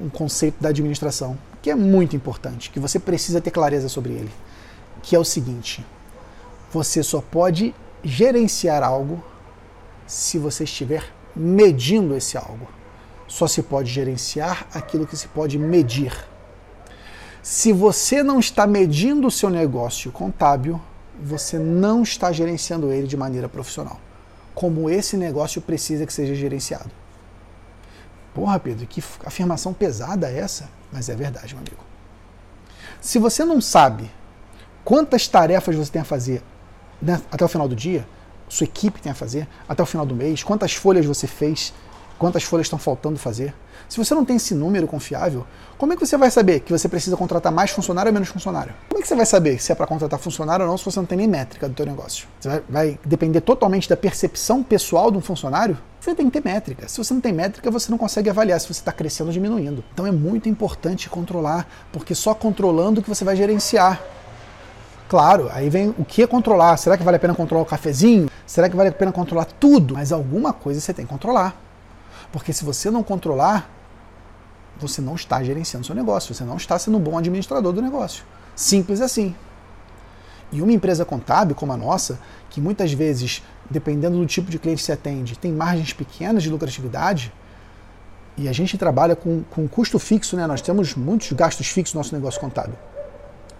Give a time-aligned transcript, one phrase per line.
[0.00, 4.30] um conceito da administração que é muito importante, que você precisa ter clareza sobre ele,
[5.02, 5.84] que é o seguinte:
[6.72, 9.22] você só pode gerenciar algo
[10.06, 11.04] se você estiver
[11.36, 12.68] medindo esse algo.
[13.28, 16.12] Só se pode gerenciar aquilo que se pode medir.
[17.42, 20.80] Se você não está medindo o seu negócio contábil,
[21.22, 24.00] você não está gerenciando ele de maneira profissional.
[24.52, 26.90] Como esse negócio precisa que seja gerenciado.
[28.34, 30.68] Porra, Pedro, que afirmação pesada é essa?
[30.92, 31.84] Mas é verdade, meu amigo.
[33.00, 34.10] Se você não sabe
[34.84, 36.42] quantas tarefas você tem a fazer
[37.00, 38.06] né, até o final do dia,
[38.48, 41.72] sua equipe tem a fazer, até o final do mês, quantas folhas você fez,
[42.20, 43.54] quantas folhas estão faltando fazer.
[43.88, 45.46] Se você não tem esse número confiável,
[45.78, 48.74] como é que você vai saber que você precisa contratar mais funcionário ou menos funcionário?
[48.90, 51.00] Como é que você vai saber se é para contratar funcionário ou não se você
[51.00, 52.28] não tem nem métrica do teu negócio?
[52.38, 55.78] Você vai, vai depender totalmente da percepção pessoal de um funcionário?
[55.98, 56.86] Você tem que ter métrica.
[56.88, 59.82] Se você não tem métrica, você não consegue avaliar se você está crescendo ou diminuindo.
[59.94, 63.98] Então é muito importante controlar, porque só controlando que você vai gerenciar.
[65.08, 66.76] Claro, aí vem o que é controlar.
[66.76, 68.30] Será que vale a pena controlar o cafezinho?
[68.46, 69.94] Será que vale a pena controlar tudo?
[69.94, 71.69] Mas alguma coisa você tem que controlar.
[72.32, 73.70] Porque se você não controlar,
[74.78, 78.24] você não está gerenciando seu negócio, você não está sendo um bom administrador do negócio.
[78.54, 79.34] Simples assim.
[80.52, 84.80] E uma empresa contábil como a nossa, que muitas vezes, dependendo do tipo de cliente
[84.80, 87.32] que se atende, tem margens pequenas de lucratividade,
[88.36, 90.46] e a gente trabalha com, com custo fixo, né?
[90.46, 92.74] nós temos muitos gastos fixos no nosso negócio contábil.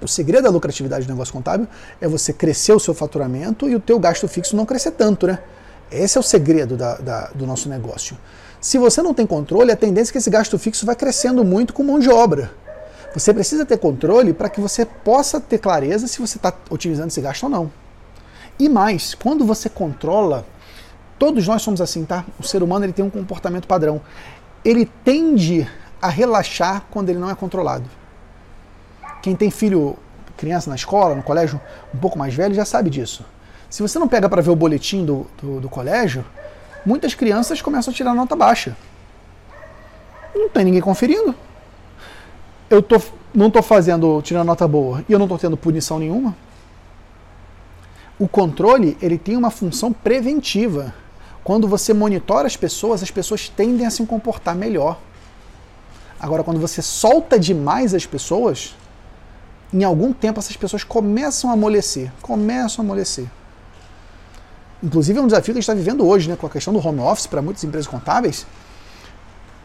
[0.01, 1.69] O segredo da lucratividade do negócio contábil
[2.01, 5.39] é você crescer o seu faturamento e o teu gasto fixo não crescer tanto, né?
[5.91, 8.17] Esse é o segredo da, da, do nosso negócio.
[8.61, 11.73] Se você não tem controle, a tendência é que esse gasto fixo vai crescendo muito
[11.73, 12.53] com mão de obra.
[13.15, 17.21] Você precisa ter controle para que você possa ter clareza se você está otimizando esse
[17.21, 17.73] gasto ou não.
[18.59, 20.47] E mais, quando você controla,
[21.19, 22.25] todos nós somos assim, tá?
[22.39, 24.01] O ser humano ele tem um comportamento padrão.
[24.65, 25.67] Ele tende
[26.01, 27.89] a relaxar quando ele não é controlado.
[29.23, 29.97] Quem tem filho,
[30.37, 31.61] criança na escola, no colégio,
[31.95, 33.25] um pouco mais velho, já sabe disso.
[33.71, 36.25] Se você não pega para ver o boletim do, do, do colégio,
[36.85, 38.77] muitas crianças começam a tirar nota baixa.
[40.35, 41.33] Não tem ninguém conferindo.
[42.69, 43.01] Eu tô,
[43.33, 46.37] não estou fazendo, tirando nota boa, e eu não estou tendo punição nenhuma.
[48.19, 50.93] O controle ele tem uma função preventiva.
[51.45, 54.99] Quando você monitora as pessoas, as pessoas tendem a se comportar melhor.
[56.19, 58.77] Agora, quando você solta demais as pessoas,
[59.73, 63.27] em algum tempo essas pessoas começam a amolecer, começam a amolecer.
[64.83, 66.87] Inclusive é um desafio que a gente está vivendo hoje, né, com a questão do
[66.87, 68.47] home office para muitas empresas contábeis.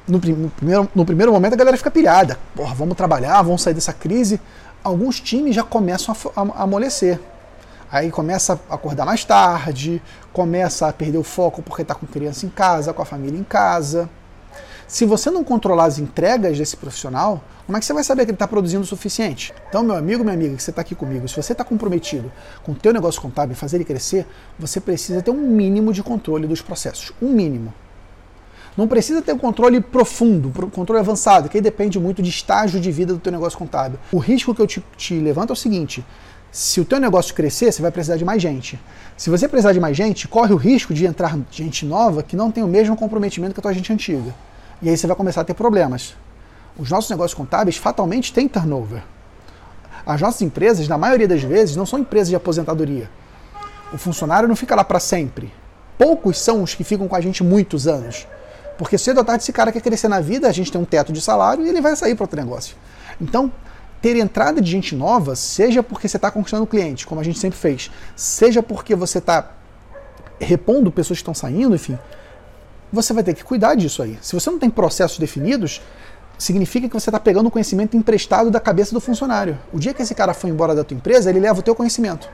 [0.08, 2.38] No, no, primeiro, no primeiro momento a galera fica pilhada.
[2.56, 4.40] Porra, vamos trabalhar, vamos sair dessa crise.
[4.84, 7.20] Alguns times já começam a, a, a amolecer.
[7.92, 10.02] Aí começa a acordar mais tarde,
[10.34, 13.44] começa a perder o foco porque está com criança em casa, com a família em
[13.44, 14.09] casa.
[14.88, 18.31] Se você não controlar as entregas desse profissional, como é que você vai saber que
[18.31, 19.51] ele está produzindo o suficiente?
[19.68, 22.31] Então, meu amigo, minha amiga, que você está aqui comigo, se você está comprometido
[22.63, 24.28] com o teu negócio contábil e fazer ele crescer,
[24.59, 27.12] você precisa ter um mínimo de controle dos processos.
[27.19, 27.73] Um mínimo.
[28.78, 32.79] Não precisa ter um controle profundo, um controle avançado, que aí depende muito de estágio
[32.79, 33.97] de vida do teu negócio contábil.
[34.12, 36.06] O risco que eu te, te levanto é o seguinte,
[36.52, 38.79] se o teu negócio crescer, você vai precisar de mais gente.
[39.17, 42.52] Se você precisar de mais gente, corre o risco de entrar gente nova que não
[42.52, 44.35] tem o mesmo comprometimento que a tua gente antiga.
[44.81, 46.16] E aí você vai começar a ter problemas.
[46.78, 49.02] Os nossos negócios contábeis fatalmente têm turnover.
[50.06, 53.09] As nossas empresas, na maioria das vezes, não são empresas de aposentadoria.
[53.94, 55.52] O funcionário não fica lá para sempre.
[55.97, 58.28] Poucos são os que ficam com a gente muitos anos.
[58.78, 61.14] Porque cedo ou tarde esse cara quer crescer na vida, a gente tem um teto
[61.14, 62.75] de salário e ele vai sair para outro negócio.
[63.19, 63.52] Então,
[64.02, 67.58] ter entrada de gente nova, seja porque você está conquistando cliente, como a gente sempre
[67.58, 69.52] fez, seja porque você está
[70.40, 71.97] repondo pessoas que estão saindo, enfim,
[72.96, 74.18] você vai ter que cuidar disso aí.
[74.22, 75.82] Se você não tem processos definidos,
[76.38, 79.58] significa que você está pegando o conhecimento emprestado da cabeça do funcionário.
[79.72, 82.30] O dia que esse cara for embora da tua empresa, ele leva o teu conhecimento.